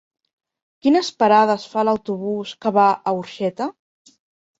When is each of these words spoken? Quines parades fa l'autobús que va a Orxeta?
Quines 0.85 1.09
parades 1.23 1.65
fa 1.73 1.83
l'autobús 1.89 2.53
que 2.65 2.73
va 2.79 2.87
a 2.89 3.15
Orxeta? 3.19 3.69